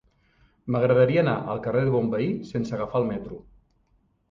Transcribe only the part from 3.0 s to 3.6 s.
el metro.